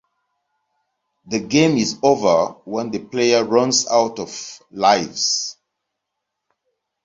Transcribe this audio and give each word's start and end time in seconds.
The 1.27 1.39
game 1.41 1.77
is 1.77 1.99
over 2.01 2.53
when 2.65 2.89
the 2.89 2.97
player 3.05 3.43
runs 3.45 3.85
out 3.87 4.17
of 4.17 4.63
lives. 4.71 5.55